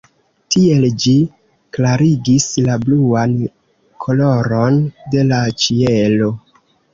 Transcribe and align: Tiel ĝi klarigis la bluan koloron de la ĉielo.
Tiel 0.53 0.85
ĝi 1.01 1.11
klarigis 1.77 2.47
la 2.69 2.77
bluan 2.85 3.35
koloron 4.07 4.81
de 5.13 5.27
la 5.31 5.43
ĉielo. 5.67 6.33